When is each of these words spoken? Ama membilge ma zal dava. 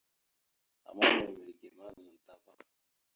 Ama 0.89 1.05
membilge 1.15 1.69
ma 1.77 1.87
zal 1.97 2.13
dava. 2.25 2.53